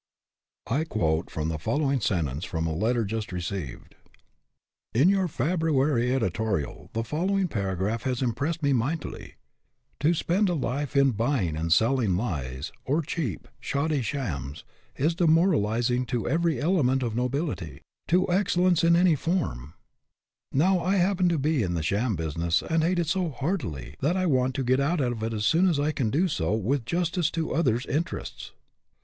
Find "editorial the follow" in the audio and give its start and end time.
6.15-7.37